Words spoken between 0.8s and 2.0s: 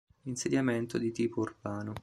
di tipo urbano